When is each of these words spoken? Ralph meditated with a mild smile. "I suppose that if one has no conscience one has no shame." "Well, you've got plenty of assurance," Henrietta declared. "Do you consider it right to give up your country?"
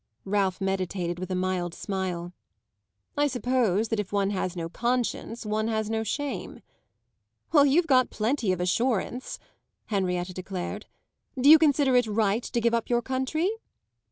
Ralph 0.25 0.59
meditated 0.59 1.19
with 1.19 1.29
a 1.29 1.35
mild 1.35 1.75
smile. 1.75 2.33
"I 3.15 3.27
suppose 3.27 3.89
that 3.89 3.99
if 3.99 4.11
one 4.11 4.31
has 4.31 4.55
no 4.55 4.67
conscience 4.67 5.45
one 5.45 5.67
has 5.67 5.91
no 5.91 6.01
shame." 6.03 6.61
"Well, 7.51 7.67
you've 7.67 7.85
got 7.85 8.09
plenty 8.09 8.51
of 8.51 8.59
assurance," 8.59 9.37
Henrietta 9.89 10.33
declared. 10.33 10.87
"Do 11.39 11.47
you 11.51 11.59
consider 11.59 11.95
it 11.95 12.07
right 12.07 12.41
to 12.41 12.59
give 12.59 12.73
up 12.73 12.89
your 12.89 13.03
country?" 13.03 13.51